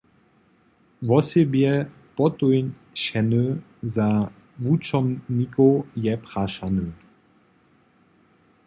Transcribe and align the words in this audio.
Wosebje 1.07 1.73
potuńšeny 2.15 3.45
za 3.95 4.09
wučomnikow 4.63 5.83
je 5.95 6.13
prašany. 6.23 6.87